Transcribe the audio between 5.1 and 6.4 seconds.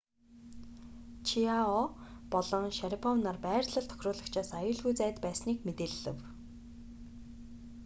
байсныг мэдээлэв